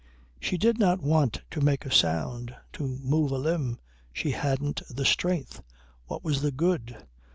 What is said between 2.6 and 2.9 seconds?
to